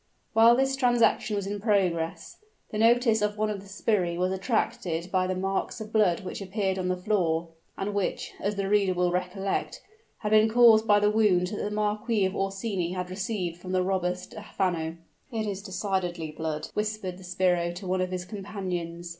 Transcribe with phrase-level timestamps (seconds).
[0.33, 2.37] While this transaction was in progress,
[2.71, 6.41] the notice of one of the sbirri was attracted by the marks of blood which
[6.41, 9.79] appeared on the floor, and which, as the reader will recollect,
[10.21, 13.83] had been caused by the wound that the Marquis of Orsini had received from the
[13.83, 14.97] robber Stephano.
[15.31, 19.09] "It is decidedly blood," whispered the sbirro to one of his companions.